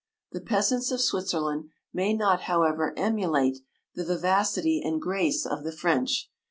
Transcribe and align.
The 0.31 0.41
peasants 0.41 0.89
of 0.89 0.99
Switzerland 0.99 1.69
may 1.93 2.11
not 2.11 2.41
however 2.49 2.91
emulate 2.97 3.59
the 3.93 4.03
vivacity 4.03 4.81
104 4.83 4.93
and 4.93 4.99
grace 4.99 5.45
of 5.45 5.63
the 5.63 5.71
French. 5.71 6.31